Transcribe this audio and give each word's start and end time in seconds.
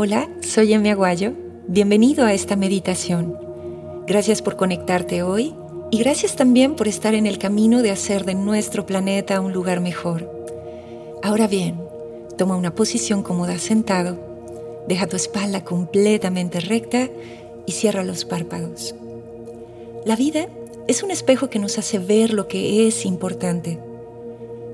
Hola, 0.00 0.28
soy 0.42 0.74
Emi 0.74 0.90
Aguayo. 0.90 1.32
Bienvenido 1.66 2.24
a 2.24 2.32
esta 2.32 2.54
meditación. 2.54 3.36
Gracias 4.06 4.42
por 4.42 4.54
conectarte 4.54 5.24
hoy 5.24 5.56
y 5.90 5.98
gracias 5.98 6.36
también 6.36 6.76
por 6.76 6.86
estar 6.86 7.14
en 7.14 7.26
el 7.26 7.38
camino 7.38 7.82
de 7.82 7.90
hacer 7.90 8.24
de 8.24 8.36
nuestro 8.36 8.86
planeta 8.86 9.40
un 9.40 9.52
lugar 9.52 9.80
mejor. 9.80 10.30
Ahora 11.20 11.48
bien, 11.48 11.80
toma 12.36 12.54
una 12.54 12.76
posición 12.76 13.24
cómoda 13.24 13.58
sentado, 13.58 14.84
deja 14.86 15.08
tu 15.08 15.16
espalda 15.16 15.64
completamente 15.64 16.60
recta 16.60 17.08
y 17.66 17.72
cierra 17.72 18.04
los 18.04 18.24
párpados. 18.24 18.94
La 20.06 20.14
vida 20.14 20.46
es 20.86 21.02
un 21.02 21.10
espejo 21.10 21.50
que 21.50 21.58
nos 21.58 21.76
hace 21.76 21.98
ver 21.98 22.32
lo 22.32 22.46
que 22.46 22.86
es 22.86 23.04
importante. 23.04 23.80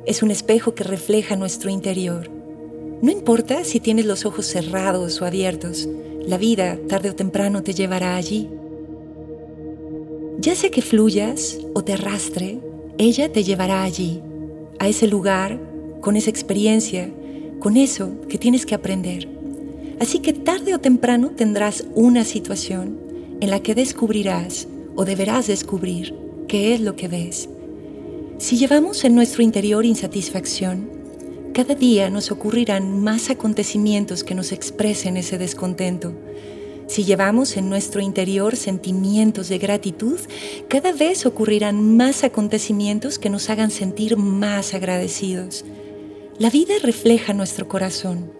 Es 0.05 0.23
un 0.23 0.31
espejo 0.31 0.75
que 0.75 0.85
refleja 0.85 1.35
nuestro 1.35 1.71
interior 1.71 2.44
no 3.05 3.11
importa 3.11 3.65
si 3.65 3.81
tienes 3.81 4.07
los 4.07 4.25
ojos 4.25 4.47
cerrados 4.47 5.21
o 5.21 5.27
abiertos, 5.27 5.87
la 6.27 6.39
vida 6.39 6.79
tarde 6.89 7.11
o 7.11 7.15
temprano 7.15 7.63
te 7.63 7.75
llevará 7.75 8.17
allí. 8.17 8.49
Ya 10.39 10.55
sea 10.55 10.71
que 10.71 10.81
fluyas 10.81 11.59
o 11.75 11.85
te 11.85 11.93
arrastre, 11.93 12.61
ella 12.97 13.31
te 13.31 13.45
llevará 13.45 13.83
allí, 13.83 14.23
a 14.79 14.89
ese 14.89 15.07
lugar, 15.07 15.61
con 16.01 16.17
esa 16.17 16.31
experiencia, 16.31 17.11
con 17.59 17.77
eso 17.77 18.11
que 18.27 18.39
tienes 18.39 18.65
que 18.65 18.75
aprender. 18.75 19.29
Así 20.01 20.21
que 20.21 20.33
tarde 20.33 20.75
o 20.75 20.79
temprano 20.79 21.29
tendrás 21.29 21.85
una 21.95 22.25
situación 22.25 22.99
en 23.43 23.51
la 23.51 23.61
que 23.61 23.75
descubrirás 23.75 24.67
o 24.97 25.05
deberás 25.05 25.47
descubrir 25.47 26.15
qué 26.49 26.73
es 26.73 26.81
lo 26.81 26.97
que 26.97 27.09
ves. 27.09 27.51
Si 28.39 28.57
llevamos 28.57 29.05
en 29.05 29.15
nuestro 29.15 29.43
interior 29.43 29.85
insatisfacción, 29.85 30.94
cada 31.55 31.77
día 31.77 32.11
nos 32.11 32.33
ocurrirán 32.33 33.01
más 33.01 33.31
acontecimientos 33.31 34.25
que 34.25 34.35
nos 34.35 34.51
expresen 34.51 35.17
ese 35.17 35.39
descontento. 35.39 36.13
Si 36.89 37.05
llevamos 37.05 37.57
en 37.57 37.71
nuestro 37.71 38.03
interior 38.03 38.57
sentimientos 38.57 39.49
de 39.49 39.59
gratitud, 39.59 40.19
cada 40.69 40.93
vez 40.93 41.25
ocurrirán 41.25 41.97
más 41.97 42.25
acontecimientos 42.25 43.21
que 43.21 43.31
nos 43.31 43.49
hagan 43.51 43.71
sentir 43.71 44.17
más 44.17 44.75
agradecidos. 44.75 45.65
La 46.39 46.51
vida 46.51 46.75
refleja 46.83 47.33
nuestro 47.33 47.69
corazón. 47.69 48.33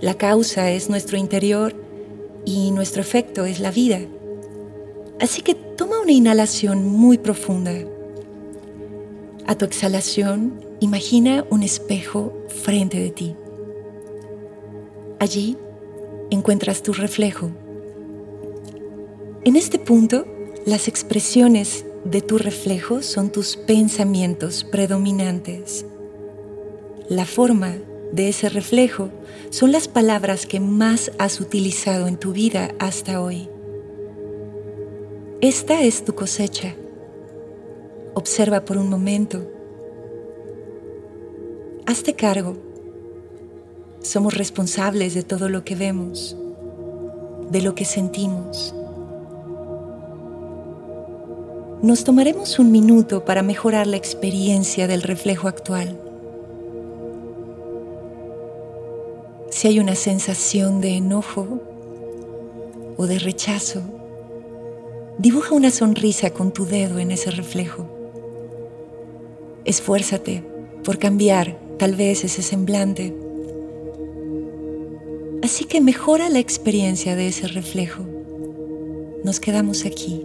La 0.00 0.14
causa 0.14 0.70
es 0.70 0.88
nuestro 0.88 1.18
interior 1.18 1.74
y 2.44 2.70
nuestro 2.70 3.02
efecto 3.02 3.44
es 3.44 3.58
la 3.58 3.72
vida. 3.72 3.98
Así 5.20 5.42
que 5.42 5.56
toma 5.56 6.00
una 6.00 6.12
inhalación 6.12 6.86
muy 6.86 7.18
profunda. 7.18 7.72
A 9.48 9.56
tu 9.56 9.64
exhalación, 9.64 10.71
Imagina 10.82 11.46
un 11.48 11.62
espejo 11.62 12.32
frente 12.48 12.98
de 12.98 13.10
ti. 13.10 13.36
Allí 15.20 15.56
encuentras 16.28 16.82
tu 16.82 16.92
reflejo. 16.92 17.52
En 19.44 19.54
este 19.54 19.78
punto, 19.78 20.26
las 20.66 20.88
expresiones 20.88 21.84
de 22.04 22.20
tu 22.20 22.36
reflejo 22.36 23.00
son 23.00 23.30
tus 23.30 23.56
pensamientos 23.56 24.64
predominantes. 24.64 25.86
La 27.08 27.26
forma 27.26 27.76
de 28.10 28.30
ese 28.30 28.48
reflejo 28.48 29.10
son 29.50 29.70
las 29.70 29.86
palabras 29.86 30.46
que 30.46 30.58
más 30.58 31.12
has 31.20 31.40
utilizado 31.40 32.08
en 32.08 32.16
tu 32.16 32.32
vida 32.32 32.74
hasta 32.80 33.22
hoy. 33.22 33.48
Esta 35.40 35.80
es 35.82 36.04
tu 36.04 36.16
cosecha. 36.16 36.74
Observa 38.14 38.64
por 38.64 38.78
un 38.78 38.90
momento 38.90 39.61
Hazte 41.92 42.14
cargo. 42.14 42.56
Somos 44.00 44.32
responsables 44.32 45.12
de 45.12 45.22
todo 45.22 45.50
lo 45.50 45.62
que 45.62 45.74
vemos, 45.74 46.34
de 47.50 47.60
lo 47.60 47.74
que 47.74 47.84
sentimos. 47.84 48.74
Nos 51.82 52.02
tomaremos 52.02 52.58
un 52.58 52.72
minuto 52.72 53.26
para 53.26 53.42
mejorar 53.42 53.86
la 53.86 53.98
experiencia 53.98 54.86
del 54.86 55.02
reflejo 55.02 55.48
actual. 55.48 56.00
Si 59.50 59.68
hay 59.68 59.78
una 59.78 59.94
sensación 59.94 60.80
de 60.80 60.96
enojo 60.96 61.60
o 62.96 63.06
de 63.06 63.18
rechazo, 63.18 63.82
dibuja 65.18 65.54
una 65.54 65.70
sonrisa 65.70 66.30
con 66.30 66.52
tu 66.52 66.64
dedo 66.64 66.98
en 66.98 67.10
ese 67.10 67.30
reflejo. 67.30 67.86
Esfuérzate 69.66 70.42
por 70.82 70.98
cambiar 70.98 71.60
tal 71.82 71.96
vez 71.96 72.22
ese 72.22 72.42
semblante. 72.42 73.12
Así 75.42 75.64
que 75.64 75.80
mejora 75.80 76.28
la 76.28 76.38
experiencia 76.38 77.16
de 77.16 77.26
ese 77.26 77.48
reflejo. 77.48 78.04
Nos 79.24 79.40
quedamos 79.40 79.84
aquí. 79.84 80.24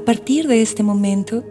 A 0.00 0.02
partir 0.02 0.48
de 0.48 0.62
este 0.62 0.82
momento, 0.82 1.44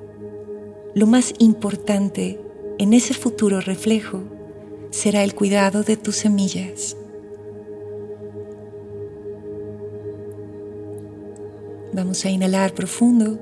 lo 0.96 1.06
más 1.06 1.36
importante 1.38 2.42
en 2.80 2.94
ese 2.94 3.14
futuro 3.14 3.62
reflejo 3.62 4.24
será 4.90 5.24
el 5.24 5.36
cuidado 5.36 5.84
de 5.84 5.98
tus 5.98 6.16
semillas. 6.16 6.98
Vamos 11.94 12.26
a 12.26 12.32
inhalar 12.32 12.74
profundo. 12.74 13.38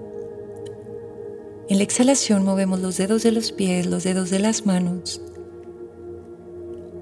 En 1.70 1.78
la 1.78 1.84
exhalación 1.86 2.44
movemos 2.44 2.82
los 2.82 2.98
dedos 2.98 3.24
de 3.24 3.32
los 3.32 3.54
pies, 3.54 3.86
los 3.86 4.04
dedos 4.04 4.30
de 4.30 4.40
las 4.40 4.66
manos. 4.66 5.22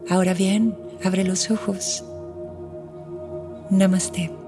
Ahora 0.07 0.35
bien, 0.35 0.77
abre 1.03 1.23
los 1.23 1.49
ojos. 1.49 2.05
Namaste. 3.71 4.44